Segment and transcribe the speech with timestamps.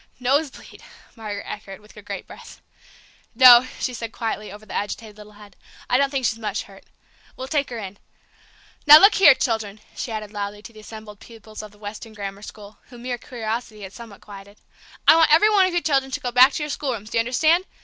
[0.19, 0.81] "Nosebleed!"
[1.15, 2.59] Margaret echoed, with a great breath.
[3.35, 5.55] "No," she said quietly, over the agitated little head;
[5.91, 6.85] "I don't think she's much hurt.
[7.37, 7.99] We'll take her in.
[8.87, 12.41] Now, look here, children," she added loudly to the assembled pupils of the Weston Grammar
[12.41, 14.57] School, whom mere curiosity had somewhat quieted,
[15.07, 17.21] "I want every one of you children to go back to your schoolrooms; do you
[17.21, 17.65] understand?